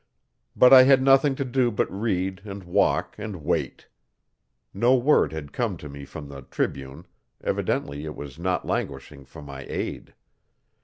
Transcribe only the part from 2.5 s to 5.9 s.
walk and wait. No word had come to